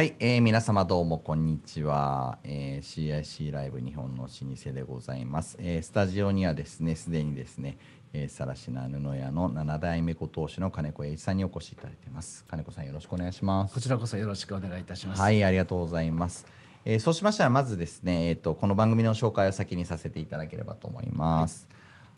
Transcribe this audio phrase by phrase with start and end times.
[0.00, 7.76] はい、えー、皆様どうもこんにちは、えー、CIC ライブ日本の老舗でございます、えー、スタジオにはですねすでにですね
[8.14, 12.46] えらしな布屋の7代目ご当主の金子栄一さんにお越しいただいています。
[12.48, 13.74] 金子さんよろしくお願いします。
[13.74, 15.20] こちらこそよろしくお願いいたします。
[15.20, 16.46] はいありがとうございます。
[16.86, 21.68] えー、そうしましたらまずですね、えーと、この番組の紹介を先にさせていただければと思います。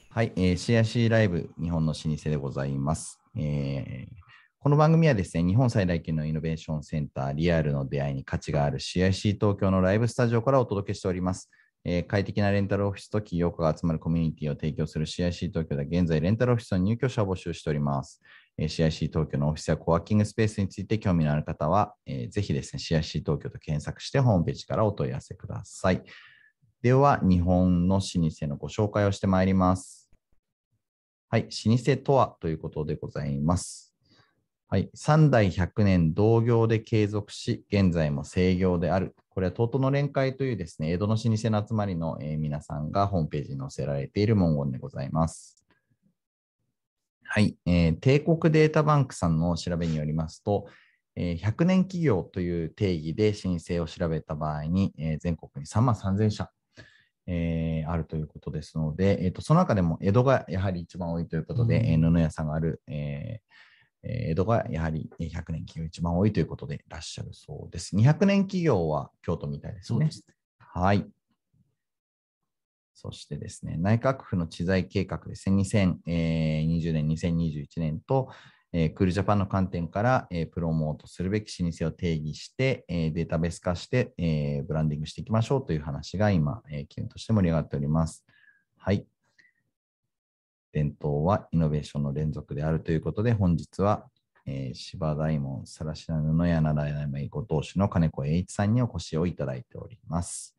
[0.09, 3.19] はい、はい、えー、CIC ライブ日本の老舗でございます。
[3.35, 4.22] えー、
[4.63, 11.51] この番組はですね、日本最大級のイノベーションセンター、リアルの出会いに価値がある CIC 東京のライブスタジオからお届けしております。
[11.85, 18.23] えー、快適なレンタルオフィスと企業家が集まるコミュニティを提供する CIC 東京では現在レンタルオフィスの入居者を募集しております。
[18.57, 26.05] えー、CIC 東京のオフィスやコワーキングスペースについて興味のある方は、えー、ぜひですね、CIC 東京と検索してホームページからお問い合わせください。
[26.83, 30.09] では、日本の老舗のご紹介をしてまいります。
[31.31, 33.92] はい、老舗とはということでございます。
[34.73, 39.15] はい、3代100年同業で継続し、現在も制業である。
[39.29, 45.63] これは東都の連会というですね、江戸の老舗の集まりの、えー、皆さんがホームページに載せられている文言でございます。
[47.23, 50.65] はい、えー、帝国データバンクさんの調べによりますと、
[51.17, 56.51] えー、100年企業という定義で申請を調べた場合に、えー、全国に3万3000社、
[57.27, 63.72] えー、あるということですので、えーと、その中でも江戸がやはり一番多いということで、うん、布屋さんがある、えー
[64.03, 67.95] 江戸がやはり100年企業一番多いということでいらっしゃるそうです。
[67.97, 70.11] 200年企業は京都みたいですね。
[70.11, 71.07] すねはい。
[72.95, 78.31] そしてですね、内閣府の知財計画ですね、2020年、2021年と、
[78.73, 88.25] えー、クールジャパンの観点から、えー、プロモートするべき老舗を定義して、えー、データベース化して、えー、ブランディングしていきましょうという話が今、えー、機運として盛り上がっております。
[88.77, 89.07] はい。
[90.73, 94.07] 伝統はイノベーションの連続であるということで、本日は、
[94.47, 100.57] えー、芝大門さらしな布やならやまいご当主の金子栄一さんにお越しをいただいております。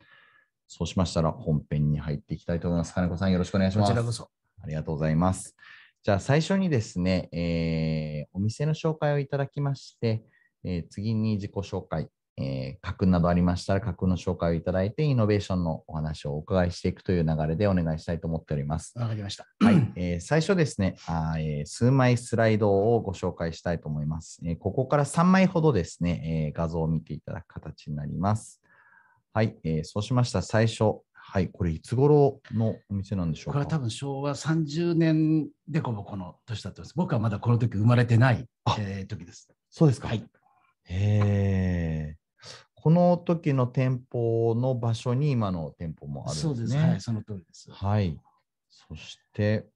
[0.68, 2.94] そうしましたら本編に入っていきたいと思います。
[2.94, 3.90] 金子さんよろしくお願いします。
[3.90, 4.29] こちらこそ。
[4.62, 5.56] ありがとうございます。
[6.03, 10.24] じゃあ最初にですね、えー、お店の紹介をいただきまして、
[10.63, 18.98] えー、次に自己紹介、えー、家訓などありましたら、家訓の紹介をいただいて、イノベーションのお話をお伺いしていくという流れでお願いしたいと思っております。
[18.98, 19.46] わかりました。
[19.60, 24.40] はい、えー、最初ですねあ、えー、数枚スライドをご紹介したいと思います。
[24.46, 28.62] えー、ここから3枚ほどですね、えー、画像を見ていただく形になります。
[29.34, 33.54] はい、えー、そうしました最初、はい、これいつ頃のお店なんでしょうか？
[33.54, 36.94] これは多分昭和30年でこぼこの年だったんです。
[36.96, 38.48] 僕はまだこの時生まれてない、
[38.80, 39.50] えー、時です。
[39.70, 40.08] そうですか。
[40.08, 40.18] はい。
[40.18, 40.26] へ
[40.90, 42.23] え。
[42.84, 46.54] この時の店舗の場所に今の店舗もあるんですね。
[46.54, 46.76] そうです。
[46.76, 47.72] はい、その通りです。
[47.72, 48.20] はい。
[48.70, 49.68] そして、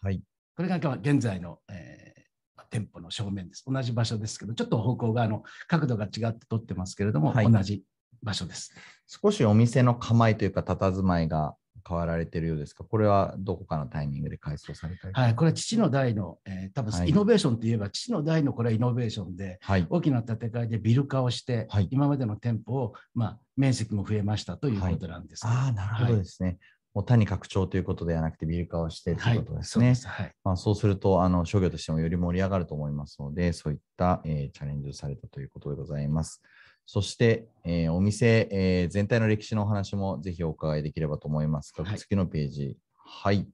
[0.00, 0.22] はい。
[0.56, 3.62] これが現在の、えー、店舗の正面です。
[3.66, 7.84] 同じ場所ですけど、ちょっと方向があの角度が違って撮ってますけれども、はい、同じ
[8.22, 8.74] 場所です。
[9.06, 11.54] 少しお店の構えというか、佇まいが
[11.86, 26.58] 変わられているようですか、これはどこかのタイミングで改装されたはい、これは父の代の、えー、多分、イノベーションといえば、父の代のこれはイノベーションで、はい、大きな建て替えでビル化をして、はい、今までの店舗を、まあ、面積も増えましたということなんです、ああ、なるほどですね。
[26.94, 29.94] もう単に拡張ということではなくてビル化をしてということですね。
[30.04, 36.42] はい、まあ、そうするとあの商業としてもより盛り上がると思いますので、そういった、えー、チャレンジをされたということでございます。
[36.86, 41.72] そして、えー、お店、えー、全体の歴史のお話もぜひお伺いできればと思います。
[41.72, 42.76] が、はい、次のページ。
[42.96, 43.46] はい。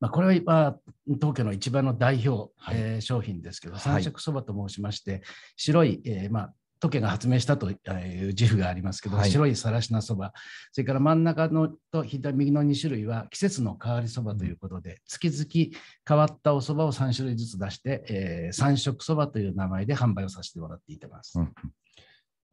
[0.00, 0.76] まあ、これは今、
[1.06, 5.22] 東京の一番の代表、はい、えー、商品ですけど、三色そばと申しまして、
[5.56, 10.32] 白い、えー、まあ、時計が発明したという自負がありますけど、はい、白いさらしなそば、
[10.72, 15.76] それから真ん中のと左右の2種類は季節の変わりそばということで、うん、月々
[16.06, 21.40] 変わったおそばを3種類ずつ出して、えー、三色そばという名前で販売をさせてもらっています。
[21.40, 21.52] うん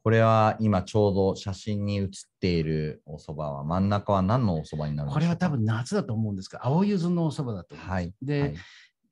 [0.06, 5.14] これは今ちょうど写真に写っているお蕎麦は真ん中は何のお蕎麦になるんですか？
[5.16, 7.92] これは多分夏だと思うんですが青柚子のお蕎麦だと思います。
[7.92, 8.56] はい、で、はい、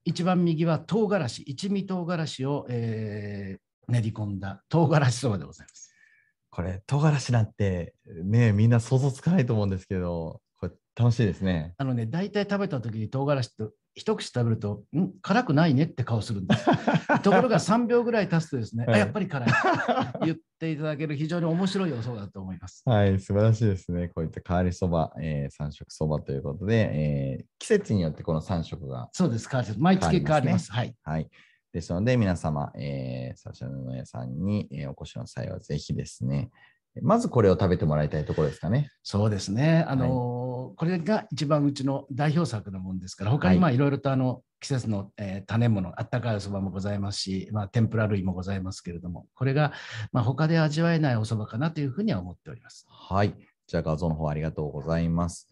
[0.05, 5.91] 一番右は唐辛子一味唐辛子を、えー、練り込んだ唐辛子蕎麦でございます。
[6.51, 11.73] これ唐辛子なんてねみんな想像つかないと思うんですけどこれ楽しいですね。
[11.79, 15.11] あのね大体食べた時に唐辛子と一口食べると、ん？
[15.21, 15.83] 辛くないね？
[15.83, 16.65] って顔するんです。
[17.21, 19.49] ところが3秒ぐらい経つとですね、はい、やっぱり辛い。
[20.25, 22.81] 言っていただける非常に面白い予想だと思います。
[22.85, 24.09] はい、素晴らしいですね。
[24.09, 30.71] こういった変わりそば、えー、3色そばということで、えー、季節によってこの3色が、そうです、変わり毎月変わります。
[30.71, 30.95] はい。
[31.03, 31.29] はい
[31.71, 36.51] ですので、皆様、えー、サシャ布屋さんに、えー、お越しの際はぜひですね、
[37.01, 38.91] まずこれを食べてもらいたいところですかね。
[39.01, 39.83] そうですね。
[39.87, 49.73] あのーはいのこれが一番うちの代表作のもんですから、他にまあいろいろとあの季節の、えー、種物、あったかいおそばもございますし、まあ、天ぷら類もございますけれども、これが
[50.11, 52.85] まあ他で味わえないおそばかなというふうには思っております。
[52.89, 53.35] はい。
[53.67, 55.49] じゃあ画像の方ありがとうございます。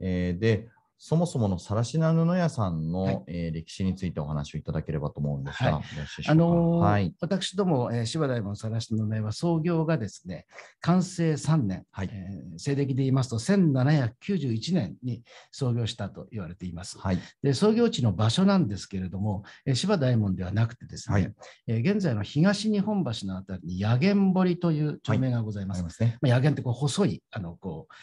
[0.00, 0.68] えー、で、
[0.98, 5.82] そもそもの更科布屋さんの、はい、えー、歴史についてお話をいただければと思うんですが、はい、
[6.26, 10.46] あのーはい、私ども、えー、柴大門更科布屋は創業がですね、
[10.80, 15.22] 完成3年、はい、えー、西暦で言いますと1791年に
[15.52, 16.98] 創業したと言われています。
[16.98, 21.34] はい、で創業地の場所なんですけれども、えー、柴大門ではなくてですね、はい、
[21.68, 25.84] えー、現在の東日本橋のあたりに野源堀という町名がございます。
[25.84, 27.94] はい、まね、まあ、野源ってこう細いあのこう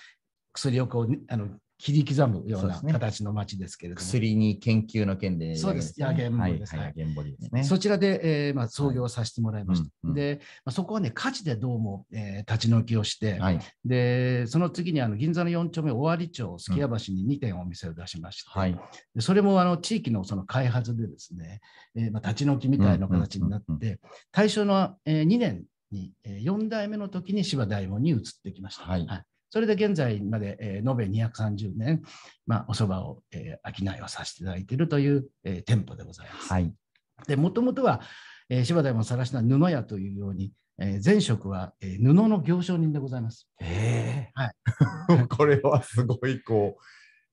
[0.54, 4.02] 薬をこうあの切り刻むような形の町ですけれども。
[4.02, 6.00] ね、薬に研究の件で、そうです。
[6.00, 6.76] 野源森です。
[6.76, 7.64] はい、源堀ですね。
[7.64, 9.84] そちらで、えーまあ、創業させてもらいました。
[9.84, 9.92] はい。
[10.06, 18.80] うんうん、で、まあ、そこはね、火事でどうも、えー、立ち退きをして、はい、で、その次にあの銀座の4丁目、尾張町、すき家橋に2点お店を出しまして、はい、
[19.14, 21.60] でそれもあの地域のその開発でですね、
[21.96, 24.00] えーまあ、立ち退きみたいな形になって、
[24.32, 28.86] 大正の、えー、2年に、えー、4代目の時に芝大門に移ってきました。
[28.86, 29.24] はい、はい
[29.56, 32.02] それで現在まで、えー、延べ230年、
[32.46, 36.52] まあ、お蕎麦を、えー、商いをさせていただいているという、えー、店舗でございます。
[36.52, 36.74] はい、
[37.26, 38.02] で、もともとは、
[38.50, 43.48] えー、柴田山さらしな布屋というように、えー、前職は、えー、布の行商人でございます。
[43.62, 44.32] へえ。
[44.34, 45.28] はい。
[45.32, 46.84] これはすごいこう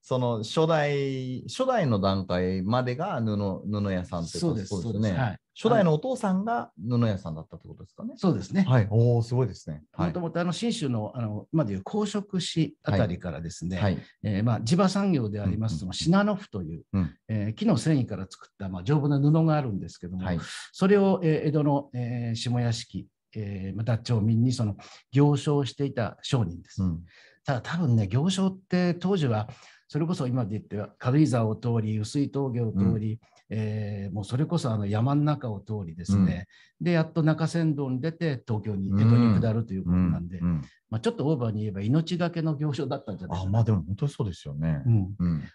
[0.05, 4.55] その初代、初代の段階までが布布屋さんってこと？
[4.57, 5.13] ですよね。
[5.13, 8.15] はい、初代のお父さんが布屋さんだったってことですかね？
[8.17, 8.65] そうですね。
[8.69, 8.89] はい。
[8.91, 9.85] おお、すごいですね。
[9.97, 20.41] もともとあの信州のあの今でいう公職市あたりからですね、はい、えー、まあ地場産業でありますその信濃布という、うん、えー、木の繊維から作ったまあ丈夫な布があるんですけども、はい、
[20.73, 23.07] それを、えー、江戸の、えー、下屋敷、
[23.37, 24.77] えー、また町民にその
[25.13, 26.83] 行商していた商人です。
[26.83, 27.01] うん、
[27.45, 29.49] ただ多分ね行商って当時は
[29.93, 36.47] それこそ今で言って軽井沢を通り、薄い峠を通り、うん、えー、もうそれこそあの山の中を通りですね、
[36.81, 43.51] うん、で、やっと中山道に出て東京に、江戸に下るということなんで、うん、まあ、ちょっとオーバーに言えば命がけの行商だったんじゃないかな。
[43.51, 44.83] あまあでも本当にそうですよね。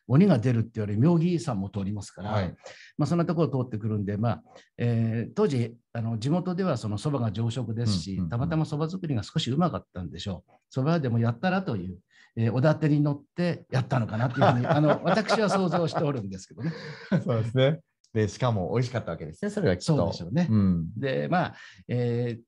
[0.07, 2.55] 鬼が出るって言われる妙義山も通りますから、はい、
[2.95, 4.43] まあ、そんなところを通ってくるんで、まあ
[4.77, 10.51] えー、当時あの地元ではそのそばが常食ですし、たまたまそば作りが少しうまかったんでしょう。
[10.69, 11.97] そばでもやったらという
[12.35, 16.71] えー、おだてに乗ってやったのかなというふうに あの私は想像しておるんですけどね。
[17.23, 17.79] そうですね。
[18.13, 19.95] でしかも美味しかったわけですね、それはきっと。
[19.95, 20.47] そうでしょうね。
[20.49, 21.55] うん、で、まあ、
[21.87, 22.41] えー、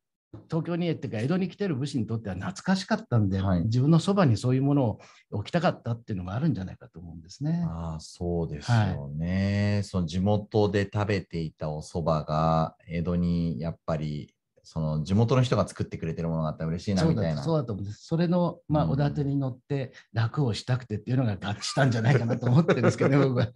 [0.47, 4.99] 東京にっていうか江戸に来てる武士にとっては懐かしかったんで、はい、自分のそばにそういうものを
[5.31, 7.63] 置きたかったっていうのがあるんじゃないかと思うんですね。
[7.67, 14.33] ああそうですよね、はい、その地元で食べていたおそばが江戸にやっぱり
[14.71, 17.41] その地元の人が作ってくれてるものがあったら嬉しいなみたいな。
[17.41, 18.05] そうだと思うんです。
[18.05, 23.47] それの、まあ、おだてに乗って楽をしたくてっていうのが合致したんじゃないかなと思ってるんですけどね、 僕は。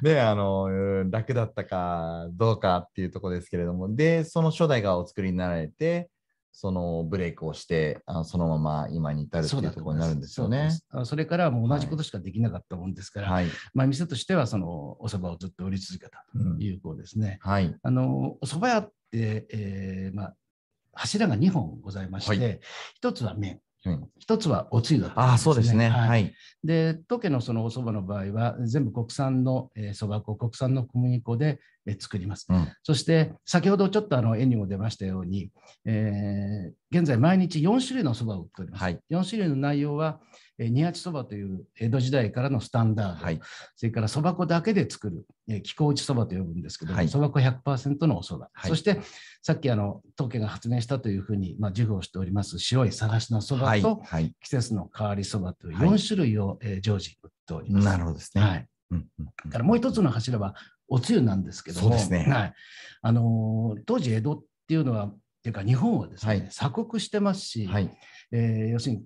[0.00, 6.08] で、あの、楽だったかどうかっていうところですけれども、で、その初代がお作りになられて、
[6.52, 10.70] そのブレイクをしてあそのまま今に至るっていうところになるんですよね。
[10.90, 17.38] そそれからもう同じことしかできなかったもんですから、はい、まあ、店としてはそのお蕎麦をずっと売り続けたということですね。
[17.44, 20.36] うん、はい、あのお蕎麦屋、えーまあ、
[20.92, 22.60] 柱が2本ございまして、はい、
[23.02, 23.60] 1つは麺、
[24.18, 25.88] 一つはおつゆだったんです、ね、あそうですね。
[25.88, 26.34] はい。
[26.64, 31.58] で、当家のそのお蕎麦の場合は、全部国産のそば、えー、粉、国産の小麦粉で、えー、
[31.98, 32.46] 作ります。
[32.48, 35.50] うん、そして、先ほどちょっとあの絵にも出ましたように、
[35.84, 38.82] えー、現在毎日4種類のそばを売っております。
[38.82, 40.20] はい、4種類の内容は、
[40.58, 43.40] 二八そばという江戸時代からのスタンダード、はい、
[43.76, 49.00] それからそば粉だけで作る、え気候打ちそばと呼ぶんですけどそば粉100%のおそば、はい、そして
[49.40, 57.84] さっきあの当家が発明したというふうに、まあ、自負をしております白い探しのそばと、はい、季節の変わりそばという4種類を、え常時売っております。
[57.84, 58.42] なるほどですね。
[58.42, 58.66] はい。
[58.90, 60.54] うんうん、からもう一つの柱は
[60.88, 62.54] おつゆなんですけども、ね、はい。
[63.02, 67.90] あのー、当時江戸っていうのはっていうか日本はですね、鎖国してますし、はい。
[68.32, 69.02] えー、要するに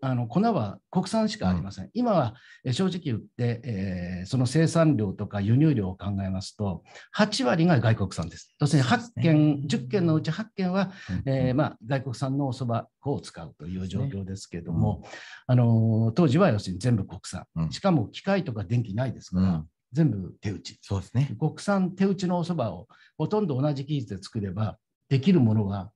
[0.00, 1.84] あの粉は国産しかありません。
[1.84, 2.34] うん、今は
[2.72, 6.82] 正直言って、えー、その生産量とか輸入量を考えますと、
[7.16, 8.54] 8割が外国産です。
[8.60, 10.90] 要するに8件、10件のうち8件は、
[11.26, 15.08] うん、えー、まあ、外国産のおそば粉を使うという状況ですけれども、うん、
[15.46, 20.78] あの当時は要するに全部国産、しかも機械とか電気ないですから、全部手打ち。
[20.82, 21.36] そうですね。
[21.38, 24.78] 国産手打ちのおそばをほとんど同じ技術で作れば、
[25.08, 25.90] できるものは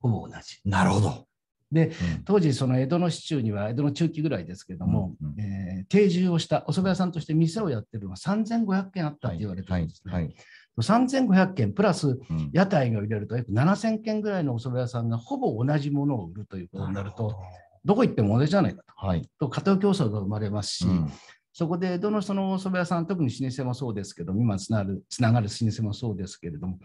[0.00, 0.60] ほぼ同じ。
[0.64, 1.26] なるほど。
[1.72, 1.92] で、
[2.24, 10.12] 当時、その江戸の市中には、江戸の中期ぐらいですけども、うんうん、えー、定住をしたお蕎麦屋さんとして店をやってるのは3500件あったって言われてるんですね。
[10.12, 10.44] はいはいはい
[10.82, 12.18] 3500件プラス
[12.52, 17.36] 屋台を入れると約7000件ぐらいのお蕎麦屋さんがほぼ同じものを売るということになると、
[17.84, 19.06] どこ行っても同じじゃないかと。
[19.06, 19.28] はい。
[19.38, 21.12] と家庭競争が生まれますし、うん
[21.54, 26.80] そこでどのそのお蕎麦屋さん、特に老舗もそうですけども、今つながるつながる老舗もそうですけれども、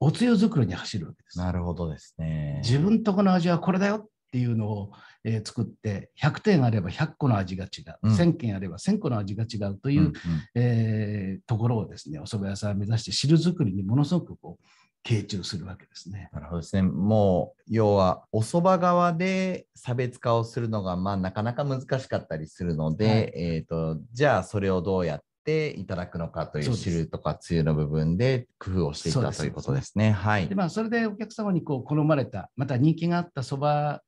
[0.00, 1.38] おつゆ作りに走るわけです。
[1.38, 2.62] なるほどですね。
[2.64, 4.90] 自分とこの味はこれだよっていうのを、
[5.22, 10.12] えー作って、100点あれば100個の味が違う、うん1000件あれば1000個の味が違うという、うんうん
[10.56, 14.64] えーところをですね、お蕎麦屋さんを目指して汁作りにものすごくこう
[15.08, 16.30] 傾注するわけですね。
[16.32, 16.82] なるほどですね。
[16.82, 30.10] もう、要は、お蕎麦側で差別化をするのが、まあ、なかなか難しかったりするので、はいえっ、と、じゃあ、それをどうやっていただくのかという汁とかつゆの部分で工夫をしていたということですね。
[30.10, 30.54] はいで。
[30.54, 34.00] まあ、それでお客様にこう好まれた、また人気があった蕎麦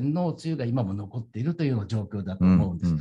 [0.00, 2.94] 店のおつゆが今も残っているというような状況だと思うんです。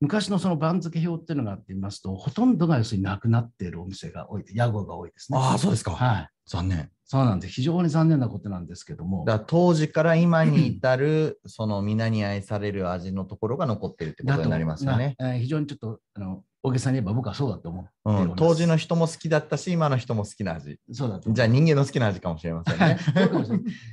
[0.00, 5.38] 昔のその番付表っていうのがあってみますと、ほとんどが要するになくなっているお店が多い、屋号が多いですね。
[5.38, 5.92] ああ、そうですか。
[5.92, 6.28] はい。
[6.46, 6.90] 残念。
[7.06, 7.52] そうなんです。
[7.52, 9.24] 非常に残念なことなんですけども。
[9.24, 15.16] だ当時から今に至る、その皆に愛される味のところが残ってるってことになりますよね。
[15.20, 20.78] えー非常にちょっとあの大げさに言えば僕はそうだと思っております、うん、当時の人も好きだったし、今の人も好きな味。
[20.92, 22.98] そうだじゃあ人間の好きな味かもしれませんね。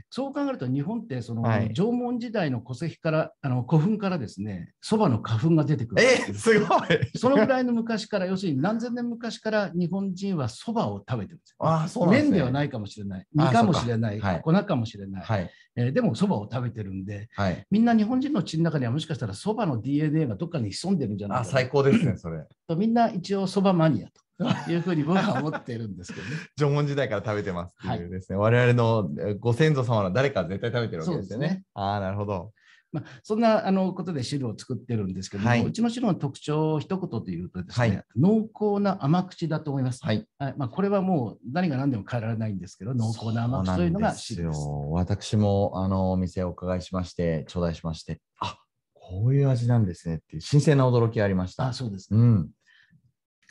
[0.10, 6.80] そう考えると日本ってその、はい縄文時代の戸籍からあの古墳からですね蕎麦の花粉が出てくるえすごい
[7.16, 11.56] そのぐらいの昔から要するに何千年昔から日本人は蕎麦を食べてるんですよ。
[11.60, 12.30] ああ、そうなんですね。
[12.30, 15.50] 麺ではないかもしれないあ実かもしれない、はい粉かもしれない、はい。
[15.76, 17.66] えーでも蕎麦を食べてるんではい。
[17.70, 22.44] みんな日本人の血の中にはもしかしたら蕎麦の DNA がどっかに潜んでるんじゃないあ、かな最高ですね、それ。
[22.74, 24.10] とみんな一応蕎麦マニア
[24.66, 26.36] というふうに僕は思っているんですけどね。
[26.58, 31.48] 縄文時代から食べてますっていうですね、我々のえご先祖様の誰か絶対食べてるわけですよね。
[31.48, 32.52] ねああ、なるほど。
[32.92, 40.04] まあ、そんなあのことで汁を作ってるんですけども、はいうちの汁の特徴を一言で言うとですね、はい濃厚な甘口だと思います。
[40.04, 40.26] はい。
[40.38, 44.60] はいまあ、これはもう何が何でも変えられないんですけど、濃厚な甘口というのが汁です。
[44.60, 48.58] そうなんよ私もあのお店をお伺いしまして、頂戴しまして、あ
[48.94, 51.68] こういう味なんですねっていう新鮮な驚きがありました。
[51.68, 52.50] あそうです、うん。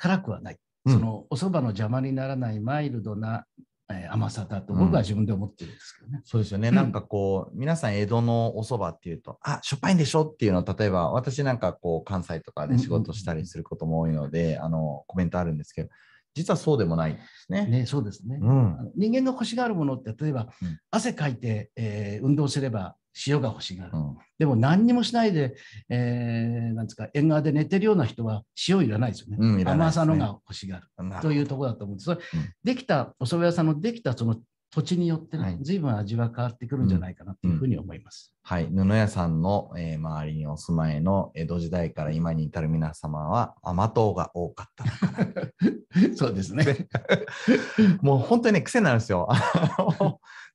[0.01, 0.55] 辛くはない。
[0.87, 3.45] うんそのお蕎麦の邪魔にならないマイルドな、
[3.91, 6.23] えー甘さだと僕は自分で思ってるんですけどね。
[6.25, 6.71] そうですよね。
[6.71, 15.91] なんかこう、皆さん江戸のお蕎麦っていうと、あ、しょっぱいんでしょっていうのを、例えば私なんかこう、関西とかで仕事したりすることも多いので、あの、コメントあるんですけど、
[16.35, 17.67] 実はそうでもないんですね。
[17.67, 18.39] ねそうですね。
[18.41, 18.83] うんあ。
[18.85, 22.97] の人間が欲しがるものって、例えば、うん汗かいて、えー運動すれば
[23.27, 23.91] 塩が欲しがる。
[23.95, 25.55] うんでも何にもしないで、
[25.91, 29.37] えーなんですか、縁側で寝てるような人は塩いらないですよね。
[29.39, 30.87] うんね甘さのが欲しがる
[31.21, 32.07] というところだと思うんです。
[32.07, 34.37] それうんできた、お蕎麦屋さんのできたその
[34.71, 38.33] 土地によってね、はい随分味は変わってくるんじゃないかなというふうに思います。
[38.43, 46.17] はい、布屋さんの、えー周りにお住まいの江戸時代から今に至る皆様は甘党が多かったのかな。
[46.17, 46.89] そうですね。
[48.01, 49.29] もう本当にね、癖になるんですよ。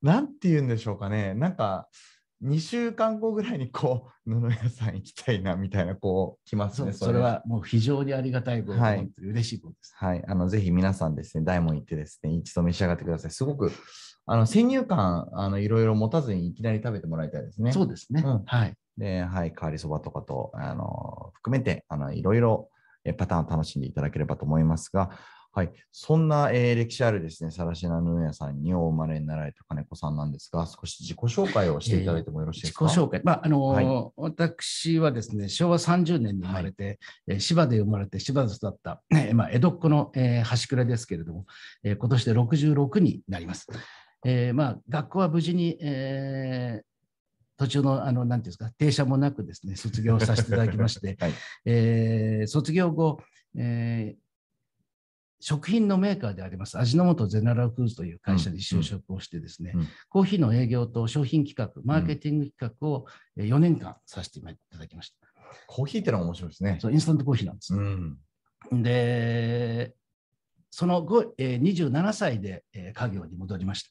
[0.01, 1.33] なんて言うんでしょうかね。
[1.35, 1.87] なんか、
[2.43, 6.91] 2週間後ぐらいにこう、 布屋さん行きたいなみたいな、こう、来ますね。
[6.93, 9.93] それはもう非常にありがたいこと、はい嬉しいことです。
[9.95, 13.31] はい、あのぜひ皆さんですね、大門行ってですね、一度召し上がってください。
[13.31, 13.71] すごく、
[14.25, 17.71] あの先入観、あのいろいろ持たずにいきなり食べてもらいたいですね。
[17.71, 18.23] そうですね。
[18.25, 18.73] うんはい。
[18.97, 22.69] で、はい、変わりそばとかと、あの、含めて、あの、いろいろ
[23.05, 25.11] えパターンを楽しんでいただければと思いますが、
[25.55, 33.01] はい、そんな、えー歴史あるですね、さらしな布屋さんにお生まれになられた金子さんなんですが、少し自己紹介をしていただいてもよろしいで自己すか。
[33.01, 33.21] 紹介。
[33.23, 33.85] まあ、あのはい
[34.17, 41.45] 私はですね、昭和30年に生まれて、えー芝で生まれて、芝で育った、えーまあ、江戸っ子の、えー端くれですけれども、
[41.83, 43.67] えー今年で66になります。
[44.25, 46.85] えーまあ、学校は無事に、えー
[47.57, 51.31] 途中の、あの、なんていうんですか、停車もなくですね、卒業させていただきまして、 はい、
[51.63, 53.21] えー卒業後、
[53.57, 54.24] えー
[55.39, 63.05] 食品のメーカーであります、味の素ゼネラルフーズという会社に就職をしてですね、うんうんコーヒーの営業と商品企画、マーケティング企画を
[63.37, 65.17] えー4年間させていただきました。
[65.67, 66.77] コーヒーってのが面白いですね。
[66.81, 67.73] そうインスタントコーヒーなんです。
[67.75, 68.17] うん。
[68.83, 69.93] で、
[70.71, 73.89] その後、えー27歳で、えー家業に戻りました。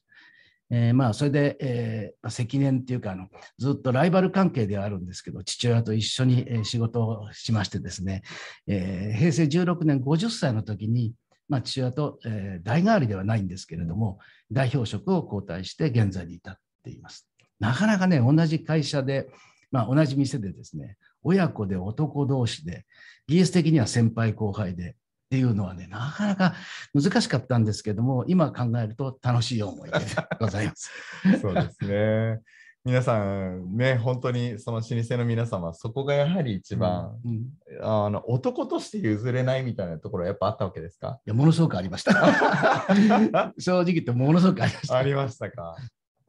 [0.71, 8.23] えーまあ、それで、えーまあ積年っていうかあの、ずっとライバル関係ではあるんですけど、父親と一緒に、えー仕事をしましてですね、
[8.67, 11.13] えー平成16年50歳の時に、
[11.49, 14.19] まあ、父親と、えー代替わりではないんですけれども、
[14.51, 17.29] 代表職を交代して現在に至っています。
[17.61, 19.29] なかなかね、同じ会社で、
[19.71, 22.85] まあ、同じ店でですね、親子で男同士で、
[23.27, 24.95] 技術的には先輩後輩でっ
[25.31, 26.55] ていうのはね、なかなか
[26.93, 29.99] 難しかったんですけども、今考えると楽しい思いで
[30.39, 30.91] ございます。
[31.41, 32.41] そうですね。
[32.85, 37.47] 皆さんね、本当にその老舗の皆様、そこがやはり一番、うんい
[37.81, 41.19] あの男として譲れないみたいなところはやっぱあったわけですか？
[41.25, 42.13] やものすごくありました。
[43.59, 44.97] 正直言ってものすごくありました。
[44.99, 45.77] ありましたか？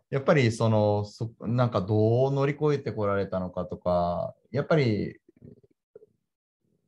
[0.09, 5.19] やっぱりそのそなんかどう乗り越えてこられたのかとかやっぱり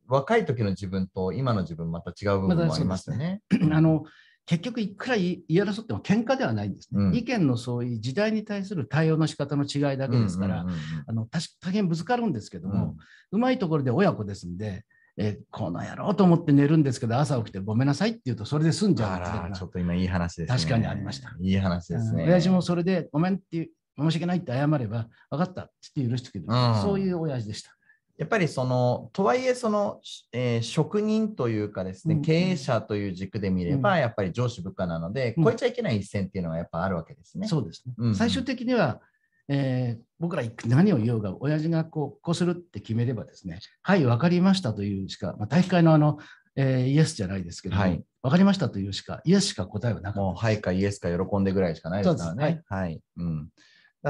[0.06, 3.42] 若い時の自分と今の自分また違う部分もありますよね。
[3.70, 4.04] あの
[4.48, 7.14] 結局いくら言い争っても喧嘩ではないんですね、うん。
[7.14, 12.96] 意見のそういう時代に対する対応の仕方の違いだけですから、うんうんうんあの確か大変ぶつかるんですけども、
[13.30, 14.86] うまいところで親子ですんで、
[15.18, 20.58] えーこの野郎と思って寝るんですけど、朝起きてごめんなさいって言うと、それで済んじゃあうんですよら、ちょっと今いい話ですね。
[20.58, 21.30] 確かにありました。
[21.38, 22.22] いい話ですね。
[22.22, 26.82] うん親父もそれでごめんっていう申し訳ないって謝れば、分かったって許してくれる、うん。
[26.82, 27.77] そういう親父でした。
[28.18, 30.00] やっぱりその、とはいえその、
[30.32, 37.46] えー職人というかですね、うん経営者という軸で見れば、うやっぱり上司部下なので、うん超えちゃいけない一線っていうのがやっぱあるわけですね。
[37.46, 39.00] そうですね、うん最終的には、
[39.48, 46.18] えー僕ら何を言おうが、親父がこうこうするって決めればですね、はい、分かりましたというしか、まあ、体育会のあの、
[46.56, 50.40] えーイエスじゃないですけども、はい分かりましたというしか、イエスしか答えはなかもう、った。
[50.40, 52.62] はいかイエスか喜んでぐらいしかないですからね。
[52.66, 53.00] はい。
[53.16, 53.48] うん。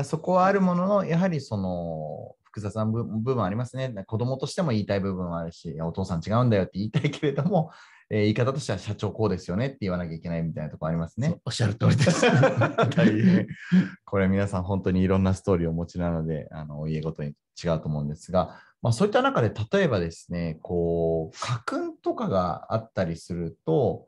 [0.02, 3.92] そこはあるものの、やはりその、複雑な部部分ありますね。
[4.06, 7.70] 子供としても言いたい部分はあるし、お父さん違うんだよって言いたいけれども、
[8.10, 11.40] えー言い方としては社長こうですよねって言わなきゃいけないみたいなところありますね。
[11.44, 12.22] おっしゃる通りです。
[12.96, 13.46] 大変。
[14.04, 24.06] これ皆さん本当にいろんなストーリーをお持ちなので、あの、お家ごとに違うと思うんですが、まあそういった中で例えばですね、こう、家訓とかがあったりすると、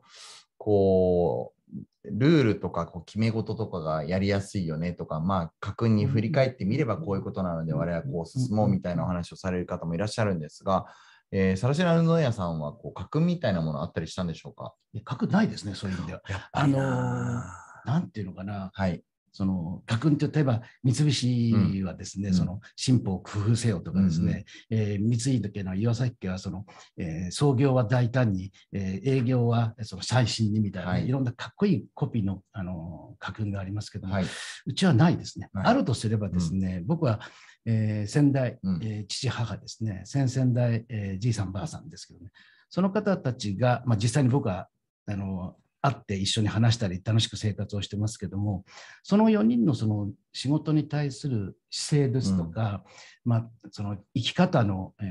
[0.57, 1.60] こう、
[2.05, 10.87] ルールとかこう決め事とかがやりやすいよねとか、まあ、家訓に振り返ってみればこういうことなので、我々はこう進もうみたいなお話をされる方もいらっしゃるんですが、
[11.31, 14.73] えー、サラシナルノヤさんはこう家訓みたいなものあったりしたんでしょうか？
[14.93, 16.21] いや書くないですね、そういう意味では。
[16.27, 17.45] やっぱりな
[17.85, 19.03] なんていうのかな、はい。
[19.33, 22.33] その家訓って例えば三菱はですね、うん。
[22.33, 26.65] その進歩を工夫せよとかですね、えー三井家の岩崎家はその、
[26.97, 31.07] えー創業は大胆に、えー営業はその最新にみたいな、はい。
[31.07, 34.25] い、ろんなかっこいいコピーの、あの家訓がありますけども、はい。
[34.65, 35.49] うちはないですね。
[35.53, 35.65] はい。
[35.67, 37.19] あるとすればですね、僕は、
[37.65, 38.79] えー先代、うん。
[38.83, 42.31] えー父母ですね、先々代、えーじいさんばあさんですけどね、
[42.69, 44.67] その方たちが、まあ、実際に僕は
[45.07, 48.63] あの会って一緒に話したり楽しく生活をしてますけども、
[49.03, 52.83] その4人のその仕事に対する姿勢ですとか、
[53.25, 55.07] まあ、その生き方の、えー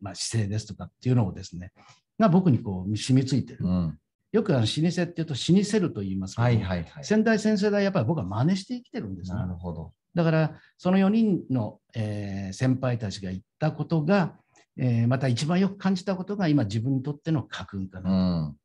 [0.00, 1.72] まあ、姿勢ですとかっていうのをですね、
[2.18, 3.58] が僕にこう染みついてる。
[3.62, 3.98] うん。
[4.32, 7.04] よくあの老舗っていうと老舗ると言いますけど、はいはいはい。
[7.04, 9.46] 先代先世代やっぱり僕は真似して生きてるんですねな。
[9.46, 9.92] るほど。
[10.14, 14.34] だからその4人の、えー先輩たちが言ったことが、
[14.76, 18.42] えーまた一番よく感じたことが今自分にとっての家訓かうな。
[18.42, 18.56] ん。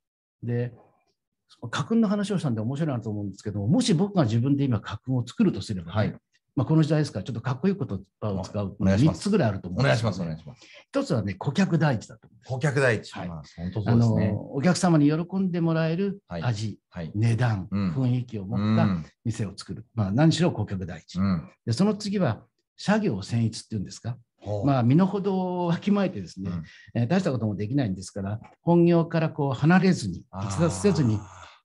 [0.43, 0.73] で
[1.69, 6.15] 家訓の話をしたんで面白いなと思うんですけどもし僕が自分で今家訓を作るとすればね、はい
[6.55, 10.61] まあ、この時代ですからちょっとかっこいい言葉を使う3お願いしますつぐらいあると思うんですけどお願いします、お願いします。
[10.89, 13.11] 一つはね顧客第一だと顧客第一。
[13.11, 14.27] はいまあ本当そあうですね。
[14.29, 17.11] のお客様に喜んでもらえるはい味、はい。
[17.13, 19.05] 値段、うん雰囲気をう持ったん。
[19.25, 21.49] 店を作る、まあ、何しろ顧客第一、うん。
[21.65, 22.43] でその次は
[22.77, 24.17] 社業専一っていうんですか、
[24.65, 26.63] まあ、身の程をわきまえてですね、うん
[27.01, 31.19] えー大したこともできないんですから、本業からこう離れずに、逸脱せずに、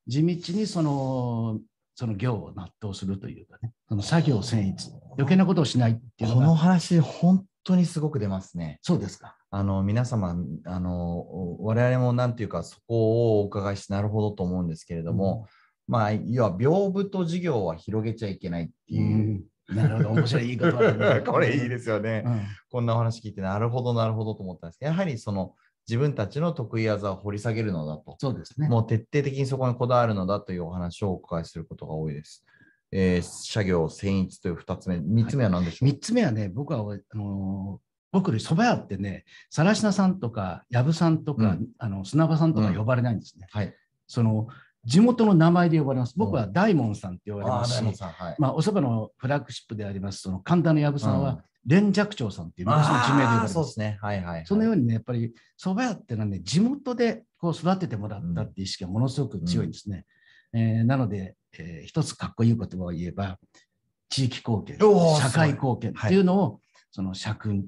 [0.06, 1.60] 地道にその
[1.94, 8.78] その業を全うするというかね、その作業専一、余計なことをしないっていうこの話、本当にすごく出ますね。
[8.82, 9.36] そうですか。
[9.50, 11.26] あの皆様あの、
[11.60, 15.46] 我々もなんていうか、そこをお伺いして、なるほどと思うんですけれども、
[15.86, 19.44] まあ、要は、屏風と事業は広げちゃいけないってういう。
[19.72, 22.22] ん、なるほど、面白い言い方だね これいいですよね。
[22.26, 25.54] うんこんなお話聞いて、なるほど、なるほどと思ったんですけど、やはりその
[25.88, 28.14] 自分たちの得意技を掘り下げるのだと。
[28.18, 28.68] そうですね。
[28.68, 32.44] もう徹底的にそこにこだわるのだというお話をお伺いすることが多いです。
[32.92, 37.80] えー、社業専一という2つ目、3つ目は何でしょう、3つ目はね、僕はあの
[38.12, 43.46] 僕より蕎麦屋ってね、更科さんとか、藪さんとか、うんあの砂場さんとか呼ばれないんですね。
[43.50, 43.74] はい。
[44.06, 44.48] その
[44.84, 46.14] 地元の名前で呼ばれます。
[46.16, 48.36] 僕は大門さんって呼ばれああ、ますし、大門さん、はい。
[48.38, 53.54] まあ、お蕎麦のフラッグシップであります、その神田の藪さんうんは、連雀長さんっていう昔の地名で呼ばれあーます。
[53.54, 53.98] そうですね。
[54.00, 54.46] はいはい、はい。
[54.46, 60.06] そのようにね、やっぱり蕎麦屋ってのはね、地元でこう育ててもらったっていう意識がものすごく強いんですね。
[60.52, 63.38] えーなので、えー一つかっこいい言葉を言えば、
[64.08, 67.66] 地域貢献、社会貢献っていうのを、その社訓、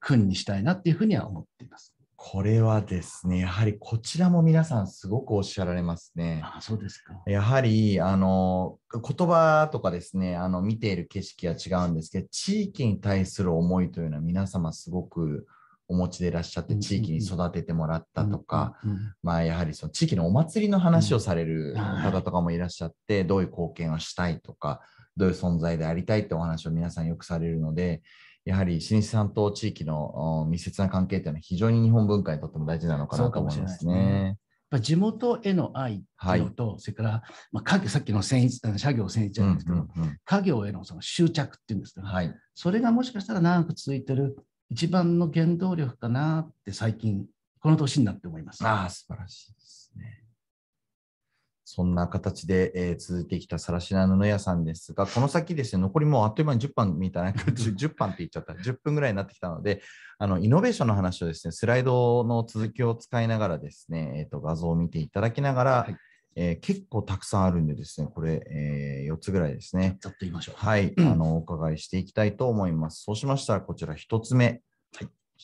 [0.00, 1.95] 訓にしたいなっていうふうには思っています。
[2.28, 6.40] これはですね、やはりこちらも皆さんすごくおっしゃられますね。
[6.42, 7.22] ああ、そうですか。
[7.24, 15.46] やはり、あの、言葉とかですね、あの、見ている景色は違うんですけど、地域に対する思いというのは皆様すごく
[15.86, 18.76] お持ちでいらっしゃって、うん地域に育ててもらったとか、
[19.22, 24.80] まあ、やはりその地域のお祭りの話をされる方とかもいらっしゃって、どういう貢献をしたいとか、
[25.16, 28.02] どういう存在でありたいってお話を皆さんよくされるので、
[28.46, 34.38] やはり老舗と地域のお密接な関係っていうのは非常に日本文化にとっても大事なのかなと思いますね。
[34.70, 42.34] ぱ地元への愛っていうのと、それから、まあ、家業さっきの繊維社業繊維じゃないですけど、うんうん家業へのその執着っていうんですかね、はい。
[42.54, 44.36] それがもしかしたら長く続いてる
[44.70, 47.26] 一番の原動力かなって最近、
[47.60, 48.66] この年になって思います。
[48.66, 50.25] ああ、素晴らしいですね。
[51.68, 59.82] そんな形で、えー続いてきたさらしな布屋さんですが、この先ですね、残りもうあっという間に10分みたいな、10, 10分って言っちゃった、10分ぐらいになってきたので、
[60.18, 65.96] あのイノベーションの話をですね、スライドの続きを使いながらですね、えー、と画像を見ていただきながら、はい
[66.36, 69.96] えー結構たくさんあるんでですね、これ、え4つぐらいですね。
[70.00, 70.54] ざっと言いましょう。
[70.56, 73.02] はい、 あのお伺いしていきたいと思います。
[73.02, 74.62] そうしましたら、こちら1つ目、はい、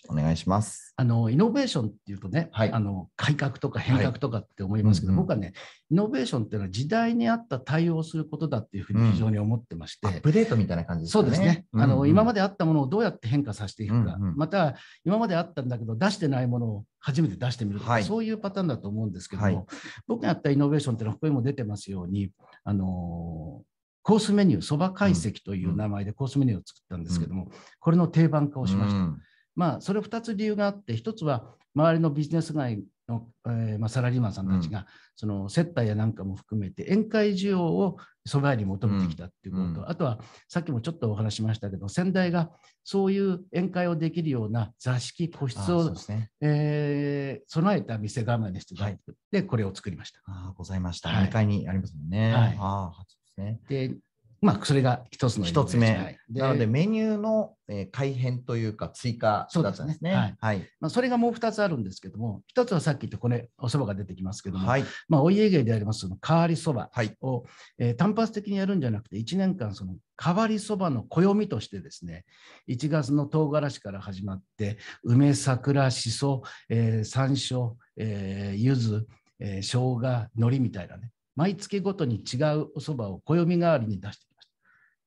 [0.08, 0.92] お願いします。
[0.96, 2.72] あのイノベーションっていうとね、はい。
[2.72, 5.16] あの改革とか変革とかって思いますけど、はい。
[5.16, 5.26] うんうん。
[5.26, 5.52] 僕はね、
[5.90, 11.24] イノベーションっていうのは時代に合った対応をすることだっていうふうに非常に思ってまして、アップデートみたいな感じですかね。
[11.24, 14.36] そうですね、あの今まで、であったものをどうやって変化させていくか、うんうん。
[14.36, 14.74] また
[15.04, 18.04] 今まであったんだけど、出してないものを初めて出してみるとか、はい。
[18.04, 19.64] そういうパターンだと思うんですけども、はい。
[20.06, 22.30] 僕がやったイノベーションっていうのは、ここにも出てますように、
[22.64, 23.62] あの
[24.02, 27.50] コースメニュー、そば解析という名前でコースメニューを作ったんですけども、
[27.80, 28.98] これの定番化をしました。
[28.98, 29.20] うん
[29.54, 34.86] まあ、それ2つ理由があって、1つは周りのビジネス街の、えーまあ、サラリーマンさんたちが、
[35.16, 42.50] その接待やなんかも含めて、宴会需要をそば屋に求めてきたっていうことと、うんあとはさっきもちょっとお話ししましたけど、先代が
[42.84, 46.30] そういう宴会をできるような座敷、個室をね。
[46.40, 50.20] えー備えた店構えにしていただいて、で、これを作りました。
[50.26, 51.10] ああ、ございました。
[51.10, 52.32] はい2階にありますもんね。
[52.32, 53.60] はいああ、そうですね。
[53.68, 53.96] で、
[54.42, 60.10] まあ、それが一つの一つ目はいなので、メニューの、えー改変というか、追加だったんですね。
[60.10, 60.68] すねはいはい。
[60.80, 64.84] まあ、それがもう2つあるんですけども、1つはさっき言ったこれ、おそばが出てきますけども、はい。
[65.08, 67.16] まあ、お家芸でありますその変わりそばはい。
[67.20, 67.44] を、
[67.78, 72.24] えー単発的にやるんじゃなくて、1年間、その変わりそばの暦としてですね、
[72.68, 79.06] 1月の唐辛子から始まって、梅、桜、しそ、えー山椒、えー柚子、
[79.38, 79.98] えー生姜、
[80.36, 84.31] 海苔みたいなね、毎月ごとに違うおそばを暦代わりに出して。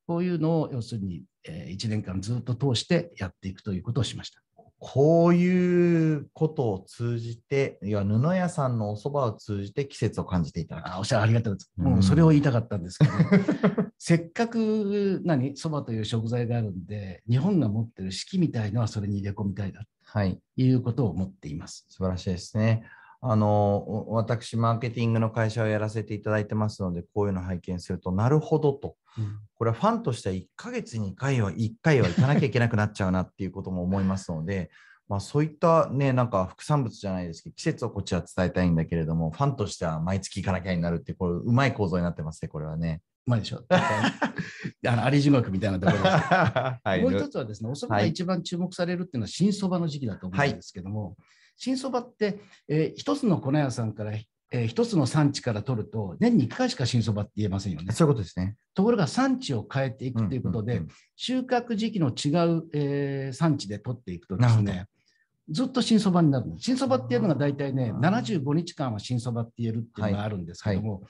[0.08, 4.41] こういうのを要するに、え1年間ずっと通してやっていくということをしました。
[4.78, 10.94] こういうことを通じて、いや布屋さんのお蕎麦を通じて季節を感じていただく。
[10.94, 11.88] あおっしゃるありがとうございます。
[11.88, 13.12] うんもうそれを言いたかったんですけど、
[13.98, 20.39] せっかく何そばという食材があるんで、日本が持ってる四季みたいのはそれに入れ込みたいなとはい。
[20.58, 21.86] いうことを思っています。
[21.89, 22.84] 素晴らしいですね。
[23.28, 23.78] あの、
[24.10, 28.96] お私、マーケティングの会社をやらせていただいてますので、こういうのを拝見すると、なるほどと。
[29.56, 34.70] これはファンとしては1ヶ月に1回は、1回は行かなきゃいけなくなっちゃうなっていうことも思いますので、
[35.10, 43.02] まあそういったね、なんか副産物じゃないですけど、季節をこっちは伝えたいんだけれども、ファンとしては毎月行かなきゃになるっていう、これうまい構造になってますね、これはね。
[43.26, 43.64] うまいでしょ。
[43.70, 44.12] あ
[44.84, 46.06] の、あり地獄みたいなところです。
[46.84, 51.16] はいもう一つはですね、お蕎麦が一番注目されるっていうのは新蕎麦の時期だと思うんですけども、
[51.58, 57.94] 新蕎麦って、えー一つの粉屋さんから、えー一つの産地から取ると、年に1回しか新蕎麦って言えませんよね。
[57.94, 58.56] そういうことですね。
[58.74, 64.88] ところが産地を変えていくということで、んんん収穫時期の違う、えー産地で取っていくとですね、
[65.50, 66.58] ずっと新そばになるの。
[66.58, 71.04] 新そばっていうのが大体ね、75日間は新そばって言えるっていうのがあるんですけども、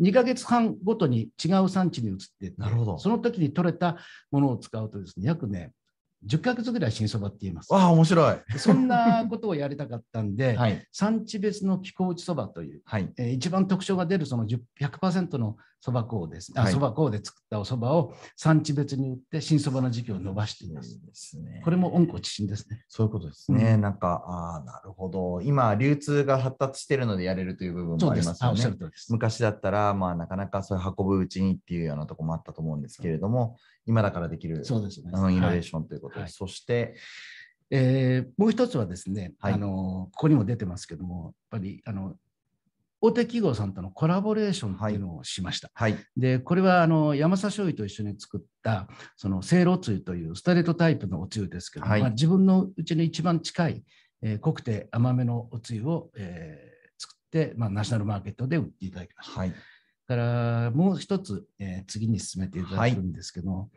[0.00, 3.98] 2ヶ月半ごとに違う産地に移っていってなるほどその時に取れた
[4.30, 5.72] ものを使うとですね、約ね、
[6.26, 7.72] 10ヶ月ぐらい新そばって言えます。
[7.72, 8.36] わあ、面白い。
[8.56, 10.86] そんなことをやりたかったんで、 はい。
[10.92, 13.12] 産地別の気候打ちそばという、はい。
[13.16, 16.52] えー一番特徴が出るその10 100%のそば粉です。
[16.54, 21.04] あ、はいそば粉で作ったおそばを産地別に売って新そばの時期を伸ばしています。
[21.04, 21.60] ですね。
[21.64, 22.84] これも温故知新ですね。
[22.86, 23.72] そういうことですね。
[23.72, 25.40] うんなんか、ああ、なるほど。
[25.42, 28.76] 今、流通が発達しているのでやれるという部分もありますあ、よね。
[29.10, 35.10] 昔だったら、まあ、なかなかそういう運ぶうちにっていうようなところもあったと思うんですけれども、今だからできるそうですね。
[35.12, 36.94] あのイノベーはいションということで、はいそして、
[37.70, 42.14] えーもう一つはですね、はいあのここにも出てますけども、やっぱりあの
[43.04, 45.72] 大手企業さんとのコラボレーションっていうのをしました。
[45.74, 45.96] はい。
[46.16, 48.86] で、これはあの山佐醤油と一緒に作った、
[49.16, 53.84] そのせいろつゆというストレートタイプのおつゆですけど、はいまあ、自分のうちに一番近い、
[54.22, 59.40] えー濃くて甘めのおつゆを、えー作って、まあ、ナショナルマーケットで売っていただきました。
[59.40, 59.54] はい。
[60.06, 63.68] からもう一つ、えー次に進めていただくんですけど、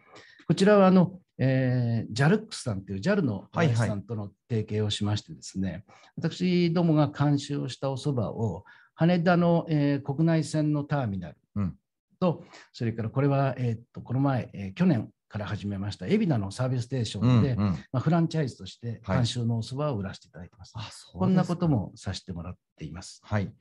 [0.48, 5.84] こちらはあの、えー、JALX さんという JAL のはいはい林さんとの提携をしましてですね、
[6.16, 8.64] 私どもが監修をしたお蕎麦を
[8.96, 11.76] 羽田の、えー国内線のターミナルうん
[12.20, 20.74] と、それからこれは、えーっとこの前、えー去年から始めました海老名のサービスステーションで、うんうんまあ、フランチャイズとしてはい監修のお蕎麦を売らせていただいてます。
[20.76, 23.22] あそうこんなこともさせてもらっています。
[23.24, 23.52] はい。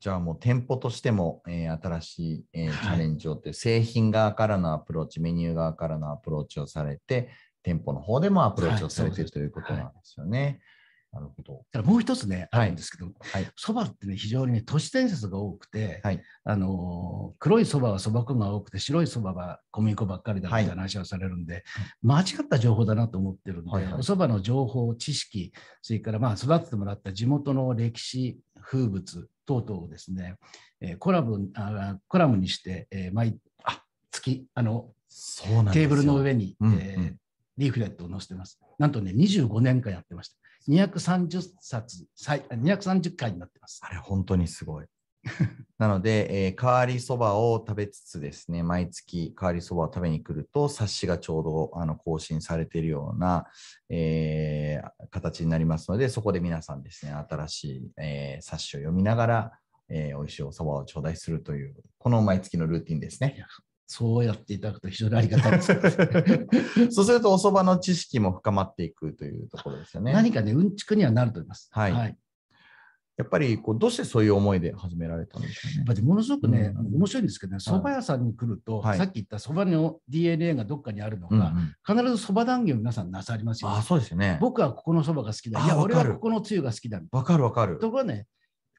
[0.00, 7.28] じゃあもう店舗としても、えー新しい、えーはいチャレンジをって、製品側からのアプローチ、メニュー側からのアプローチをされて、
[7.62, 10.60] 店舗の方でもアプローチをされているということなんですよね。
[11.12, 11.64] なるほど。
[11.72, 13.48] ただもう一つね、はいあるんですけど、はい。
[13.56, 16.22] そばってね、非常にね、都市伝説が多くて、はい。
[16.44, 21.64] あのー黒いそばはそば粉が多くて、白いそばは小麦粉ばっかりだみたいな話をされるんで、
[22.02, 30.36] 間違った情報だなと思ってるんで、おそばの情報、知識、それからまあ育ててもらった地元の歴史、風物等々をですね、
[30.80, 37.14] えーコラムあコラムにして、えー毎あ月あのそうなんですよテーブルの上に、うんえ
[37.56, 38.60] リーフレットを載せてます。
[38.78, 40.36] なんとね、25年間やってました。
[40.68, 43.80] 230冊、最230回になってます。
[43.82, 44.86] あれ、本当にすごい。
[45.78, 53.46] なので、えー、変わりそばを食べつつですね、毎月変わりそばを食べに来ると、冊子がちょうどあの更新されているような、
[53.88, 59.52] えー形になりますので、そこで皆さんですね、新しい、えー冊子を読みながら、
[59.88, 63.44] えー美味しいおそばを頂戴するという、この毎月のルーティンですね。
[63.90, 65.72] そうやっていただくと非常にありがたいです。
[66.92, 70.12] そうすると、おそばの知識も深まっていくというところですよね。
[70.12, 71.70] 何かね、うんちくにはなると思います。
[71.72, 72.16] はいやっ
[73.16, 75.84] やっぱりこう、どうしてそういう思いで始められたんでしょうね。
[75.86, 84.36] ぱりものすごくね、うん面白いんですけどね、蕎麦屋さんに来ると、はいさっき言った蕎麦の DNA がどっかにあるのが、うんうん必ず蕎麦談義を皆さんなさりますよ、あ、そうですよね。
[84.40, 85.64] 僕はここの蕎麦が好きだ。
[85.64, 87.00] いや、俺はここのつゆが好きだ。
[87.10, 87.78] わかるわかる。
[87.78, 88.26] ところがね、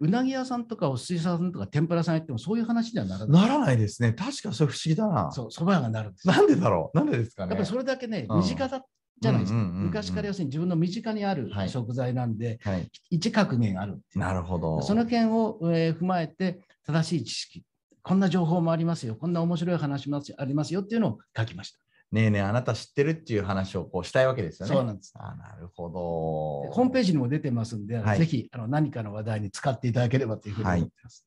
[0.01, 3.41] うなぎ屋さんとかお寿司屋さんとか天ぷらさんやってもそういう話にはならない。
[3.41, 4.13] ならないですね。
[4.13, 5.31] 確かそれ不思議だな。
[5.31, 6.33] そう、蕎麦屋がなるんですよ。
[6.33, 6.97] なんでだろう？
[6.97, 7.49] なんでですかね？
[7.49, 8.81] やっぱりそれだけね、うん身近だ
[9.21, 9.57] じゃないですか。
[9.59, 12.89] 昔から要するに自分の身近にあるはい食材なんで、はい。
[13.09, 14.81] 一格言あるなるほど。
[14.81, 17.63] その件を、えー踏まえて、正しい知識、
[18.01, 21.79] こんな情報もありますよ、こんな面白い話もありますよっていうのを書きました。
[22.12, 24.76] ねえねえ、あなた知ってるっていう話をこうしたいわけですよね。
[24.76, 25.13] そうなんです。
[25.15, 26.72] あなるほど。
[26.72, 31.26] ホームページにも出てますんで、はいぜひあの何かの話題に使っていただければというふうに思っています。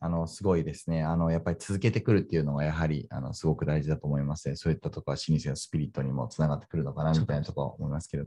[0.00, 1.02] あの、すごいですね。
[1.02, 4.54] あの、やっぱり続けてくるっていうのがやはり、あの、すごく大事だと思いますね。
[4.54, 8.26] そういったところは老舗のスピリットにもつながってくるのかな、みたいなところは思いますけど。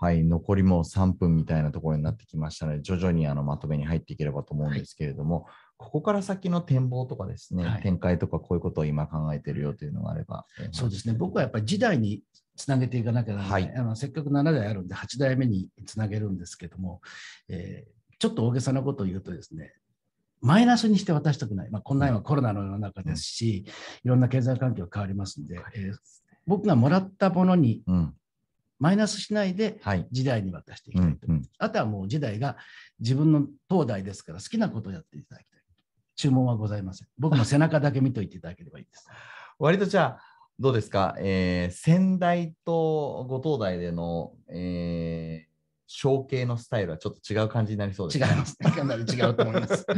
[0.00, 5.46] はい、残りもう3分みたいなところになってきましたので、徐々にあのまとめに入っていければと思うんですけれども、
[5.78, 10.44] ここから先の展望とかですね、はい展開とかこういうことを今考えているよというのがあれば。
[10.60, 12.22] えーそうですね、僕はやっぱり時代に
[12.56, 17.00] つなげていかなきゃならない、はいあのせっかく7代あるんで、8代目につなげるんですけども、
[17.48, 19.72] えーちょっと大げさなことを言うとですね、
[20.40, 23.64] マイナスにして渡したくない、まあ、こんな今コロナの世の中ですし、
[24.04, 25.94] いろんな経済環境変わりますんで、えー
[26.48, 28.14] 僕がもらったものにうん。
[28.80, 30.06] マイナスしないではい。
[30.10, 31.26] 時代に渡していきたいと。
[31.28, 31.42] うんうん。
[31.58, 32.56] あとはもう時代が
[33.00, 35.57] 自分の東大ですから好きなことをやっていただきたい。
[36.18, 37.08] 注文はございません。
[37.16, 39.08] 僕の背中だけ見といていただければいいです。
[39.58, 40.22] 割とじゃあ、
[40.58, 45.50] どうですか、えー仙台とご東大での、えー、
[45.86, 48.26] 承継のスタイルはちょっと違う感じになりそうですね。
[48.28, 48.70] 違いますね。
[48.72, 49.86] かなり違うと思います。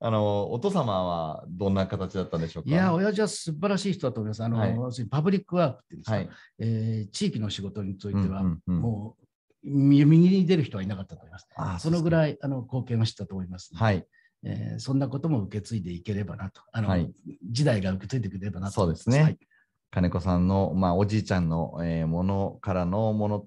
[0.00, 2.70] あの、お父様はどんな形だったんでしょうか？
[2.70, 4.42] いや、親父は素晴らしい人だと思います。
[4.42, 6.30] あの、はいパブリックワークっていうんですか、はい。
[6.60, 9.26] えー地域の仕事については、うんうんうんもう
[9.68, 11.48] 右右に出る人はいなかったと思います。
[11.56, 12.34] あそのぐらい。
[12.34, 14.06] いあの貢献をしたと思います、はい。
[14.46, 16.62] えーそんなことも受け継いでいければなと。
[16.72, 17.12] あのはい
[17.50, 19.38] 時代が受け継いでくれればなとそうですねはい
[19.90, 23.46] 金子さんの、まあ、おじいちゃんの、えーものからのもの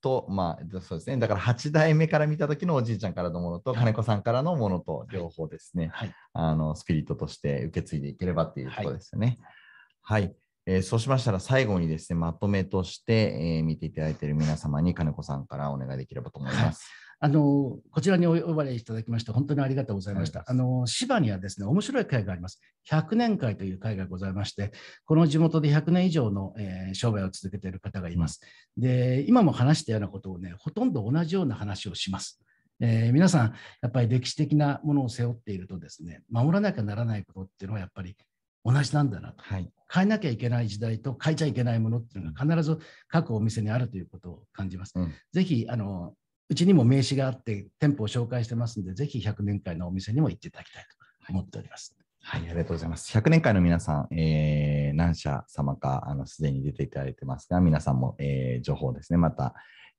[0.00, 1.18] と、とまあ、そうですね。
[1.18, 9.38] だから8代目から見た時のおじいちゃんからのものと、はい金子さんからのものと、両方ですね、はいあの、スピリットとして受け継いでいければっていうところですよね。
[10.00, 10.34] はい。
[10.64, 16.88] えーそうしましたら最後にですね、まとめとして、えー見ていただいている皆様に金子さんからお願いできればと思います。
[17.24, 20.42] あのこちらにお呼ばれいただきまして、本当にありがとうございました。
[20.44, 22.60] あの芝にはですね、面白い会があります。
[22.90, 24.72] 100年会という会がございまして、
[25.04, 28.40] この地元で100年以上の、えー商売を続けている方がいます。
[28.76, 32.40] で、今も話したようなことをね、ほとんど同じような話をします。
[32.80, 38.16] えー皆さん、やっぱり歴史的なものを背負っているとですね、守らなきゃならないことっていうのはやっぱり
[38.64, 39.44] 同じなんだなと。
[39.44, 39.70] はい。
[39.92, 44.92] 変えなきゃいけない時代と変えちゃいけないものっていうのが必ず各お店にあるということを感じます。
[44.96, 46.14] うんぜひ、あの、
[46.52, 50.84] うちにも名刺があって店舗を紹介してますんで、ぜひ100年会のお店にも行っていただきたい
[51.26, 51.96] と思っております。
[52.20, 53.16] はい、ありがとうございます。
[53.16, 59.54] 100年会の皆さん、えー何社様か、あの、すでに出ていただいてますが、皆さんも、えー情報ですね、また、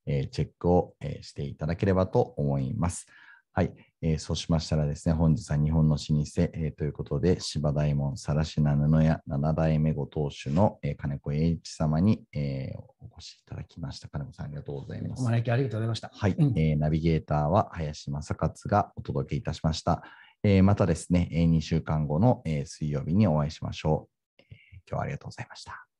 [0.05, 3.07] えーチェックを、えーしていただければと思います。
[3.55, 14.07] はい、えーそうしましたらですね、本日は日本の老舗、えーということで、芝大門さらしな布屋7代目ご当主の、えー金子栄一様に、えーお越しいただきました。
[14.09, 15.25] 金子さん、ありがとうございますお。
[15.25, 16.09] 招きありがとうございました。
[16.11, 20.01] はい、うんえーナビゲーターは林正勝がお届けいたしました。
[20.41, 25.92] えーまたですね、2週間後の、えー水曜日にお会いしましょう、えー今日はありがとうございました。